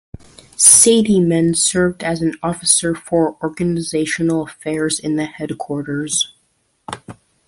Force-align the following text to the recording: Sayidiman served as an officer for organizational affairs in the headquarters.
Sayidiman 0.57 1.55
served 1.55 2.03
as 2.03 2.23
an 2.23 2.33
officer 2.41 2.95
for 2.95 3.37
organizational 3.43 4.41
affairs 4.41 4.97
in 4.97 5.15
the 5.15 5.25
headquarters. 5.25 6.33